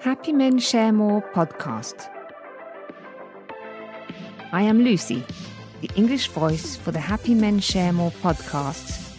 [0.00, 2.08] Happy Men Share More podcast.
[4.50, 5.22] I am Lucy,
[5.82, 9.14] the English voice for the Happy Men Share More podcast,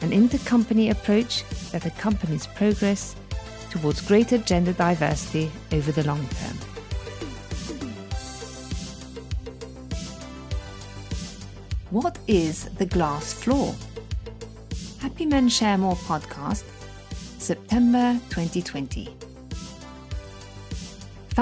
[0.00, 3.16] an intercompany approach that accompanies progress
[3.70, 6.56] towards greater gender diversity over the long term.
[11.90, 13.74] What is the glass floor?
[15.00, 16.62] Happy Men Share More podcast,
[17.38, 19.21] September 2020.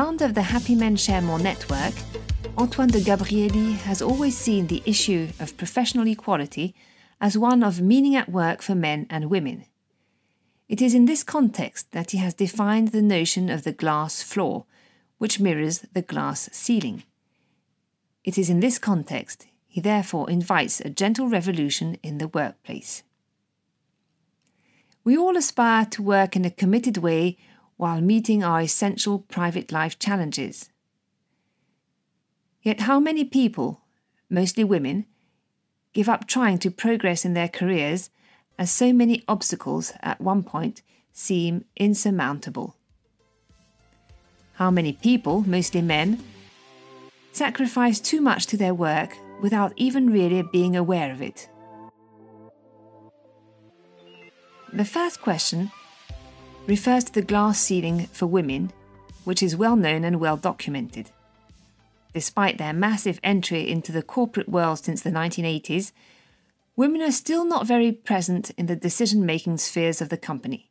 [0.00, 1.92] Founder of the Happy Men Share More network,
[2.56, 6.74] Antoine de Gabrielli has always seen the issue of professional equality
[7.20, 9.66] as one of meaning at work for men and women.
[10.70, 14.64] It is in this context that he has defined the notion of the glass floor,
[15.18, 17.02] which mirrors the glass ceiling.
[18.24, 23.02] It is in this context he therefore invites a gentle revolution in the workplace.
[25.04, 27.36] We all aspire to work in a committed way
[27.80, 30.68] while meeting our essential private life challenges.
[32.60, 33.80] Yet, how many people,
[34.28, 35.06] mostly women,
[35.94, 38.10] give up trying to progress in their careers
[38.58, 40.82] as so many obstacles at one point
[41.14, 42.76] seem insurmountable?
[44.56, 46.22] How many people, mostly men,
[47.32, 51.48] sacrifice too much to their work without even really being aware of it?
[54.74, 55.72] The first question
[56.70, 58.72] refers to the glass ceiling for women,
[59.24, 61.10] which is well known and well documented.
[62.14, 65.90] Despite their massive entry into the corporate world since the 1980s,
[66.76, 70.70] women are still not very present in the decision making spheres of the company.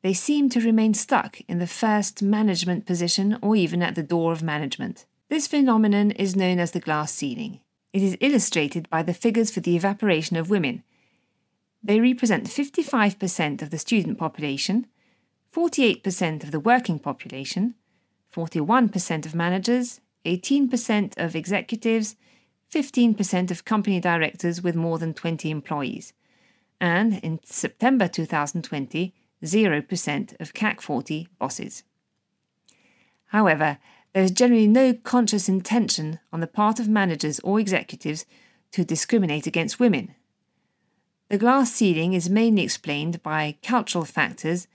[0.00, 4.32] They seem to remain stuck in the first management position or even at the door
[4.32, 5.04] of management.
[5.28, 7.60] This phenomenon is known as the glass ceiling.
[7.92, 10.84] It is illustrated by the figures for the evaporation of women
[11.86, 14.86] they represent 55% of the student population,
[15.54, 17.74] 48% of the working population,
[18.34, 22.16] 41% of managers, 18% of executives,
[22.72, 26.12] 15% of company directors with more than 20 employees,
[26.80, 29.14] and in September 2020,
[29.44, 31.84] 0% of CAC 40 bosses.
[33.26, 33.78] However,
[34.12, 38.26] there is generally no conscious intention on the part of managers or executives
[38.72, 40.14] to discriminate against women.
[41.28, 44.68] The glass ceiling is mainly explained by cultural factors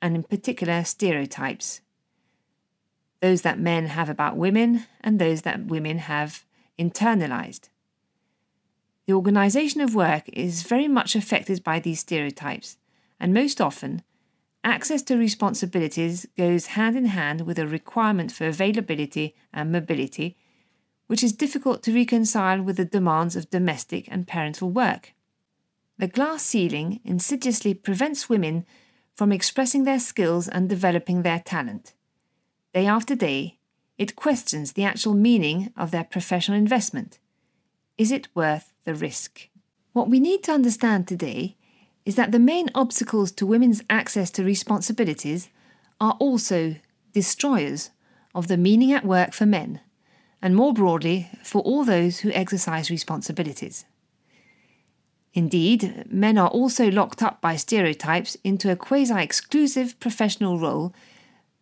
[0.00, 1.80] and, in particular, stereotypes.
[3.20, 6.44] Those that men have about women and those that women have
[6.78, 7.70] internalized.
[9.06, 12.76] The organization of work is very much affected by these stereotypes,
[13.18, 14.02] and most often,
[14.62, 20.36] access to responsibilities goes hand in hand with a requirement for availability and mobility,
[21.08, 25.14] which is difficult to reconcile with the demands of domestic and parental work.
[25.98, 28.66] The glass ceiling insidiously prevents women
[29.14, 31.94] from expressing their skills and developing their talent.
[32.74, 33.58] Day after day,
[33.96, 37.18] it questions the actual meaning of their professional investment.
[37.96, 39.48] Is it worth the risk?
[39.94, 41.56] What we need to understand today
[42.04, 45.48] is that the main obstacles to women's access to responsibilities
[45.98, 46.76] are also
[47.14, 47.88] destroyers
[48.34, 49.80] of the meaning at work for men,
[50.42, 53.86] and more broadly, for all those who exercise responsibilities.
[55.36, 60.94] Indeed, men are also locked up by stereotypes into a quasi exclusive professional role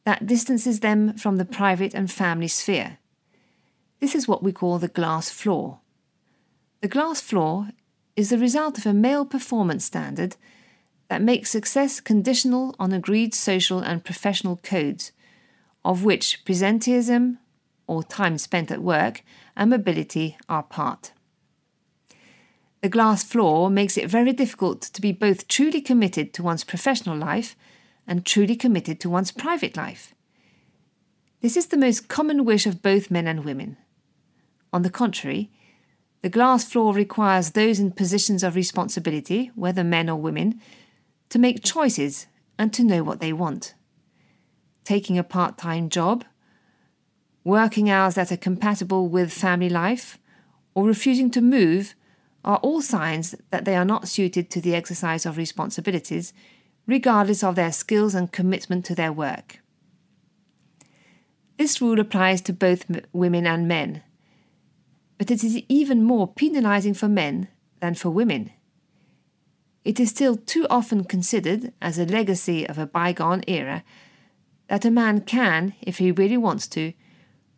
[0.05, 2.99] that distances them from the private and family sphere.
[3.99, 5.81] This is what we call the glass floor.
[6.83, 7.71] The glass floor
[8.15, 10.37] is the result of a male performance standard
[11.09, 15.11] that makes success conditional on agreed social and professional codes,
[15.85, 17.39] of which presenteeism,
[17.89, 19.25] or time spent at work,
[19.57, 21.11] and mobility are part.
[22.85, 27.17] The glass floor makes it very difficult to be both truly committed to one's professional
[27.17, 27.57] life
[28.07, 30.15] and truly committed to one's private life.
[31.41, 33.79] This is the most common wish of both men and women.
[34.71, 35.51] On the contrary,
[36.21, 40.61] the glass floor requires those in positions of responsibility, whether men or women,
[41.31, 42.27] to make choices
[42.59, 43.73] and to know what they want.
[44.85, 46.27] Taking a part time job,
[47.45, 50.19] working hours that are compatible with family life,
[50.75, 51.95] or refusing to move
[52.45, 56.33] are all signs that they are not suited to the exercise of responsibilities,
[56.87, 59.61] regardless of their skills and commitment to their work.
[61.57, 64.03] This rule applies to both women and men,
[65.19, 67.49] but it is even more penalizing for men
[67.81, 68.51] than for women.
[69.85, 73.85] It is still too often considered as a legacy of a bygone era
[74.69, 76.93] that a man can, if he really wants to,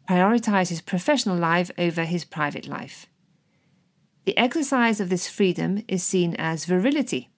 [0.09, 3.07] prioritize his professional life over his private life.
[4.27, 7.31] The exercise of this freedom is seen as virility,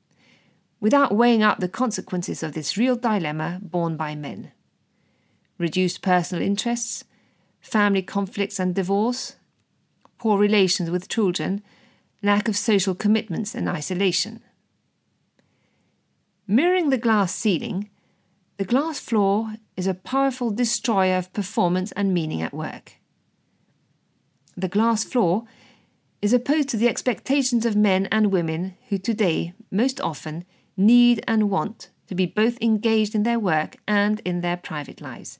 [0.80, 4.52] without weighing up the consequences of this real dilemma borne by men.
[5.58, 7.04] reduced personal interests,
[7.60, 9.36] family conflicts and divorce,
[10.16, 11.62] poor relations with children,
[12.22, 14.40] lack of social commitments, and isolation.
[16.46, 17.90] Mirroring the glass ceiling,
[18.56, 22.94] the glass floor is a powerful destroyer of performance and meaning at work.
[24.56, 25.44] The glass floor
[26.20, 30.44] is opposed to the expectations of men and women who today, most often,
[30.76, 35.38] need and want to be both engaged in their work and in their private lives.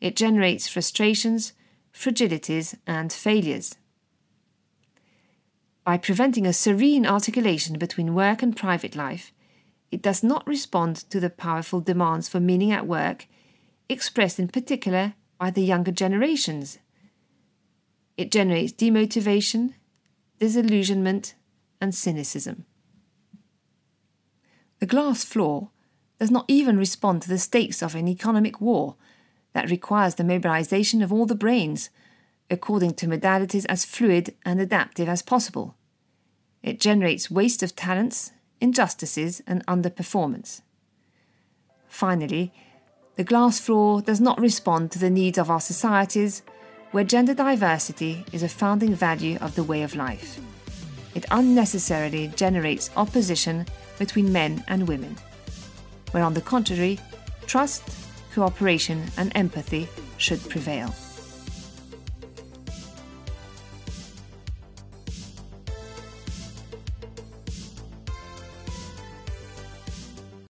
[0.00, 1.52] It generates frustrations,
[1.94, 3.76] fragilities, and failures.
[5.84, 9.32] By preventing a serene articulation between work and private life,
[9.90, 13.26] it does not respond to the powerful demands for meaning at work,
[13.88, 16.78] expressed in particular by the younger generations.
[18.16, 19.74] It generates demotivation,
[20.38, 21.34] disillusionment,
[21.80, 22.64] and cynicism.
[24.78, 25.70] The glass floor
[26.18, 28.96] does not even respond to the stakes of an economic war
[29.52, 31.90] that requires the mobilization of all the brains,
[32.50, 35.76] according to modalities as fluid and adaptive as possible.
[36.62, 40.62] It generates waste of talents, injustices, and underperformance.
[41.88, 42.52] Finally,
[43.16, 46.42] the glass floor does not respond to the needs of our societies
[46.92, 50.38] where gender diversity is a founding value of the way of life.
[51.14, 53.66] It unnecessarily generates opposition
[53.98, 55.16] between men and women,
[56.12, 56.98] where on the contrary,
[57.46, 57.82] trust,
[58.34, 60.94] cooperation, and empathy should prevail.